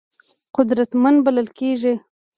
قدرتمند 0.57 1.17
بلل 1.25 1.47
کېږي. 1.57 1.93